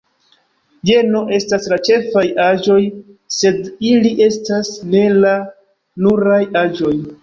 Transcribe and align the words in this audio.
Jeno 0.89 1.21
estas 1.39 1.67
la 1.73 1.79
ĉefaj 1.89 2.25
aĵoj, 2.47 2.79
sed 3.39 3.63
ili 3.93 4.17
estas 4.33 4.77
ne 4.93 5.07
la 5.23 5.39
nuraj 6.07 6.45
aĵoj. 6.69 6.97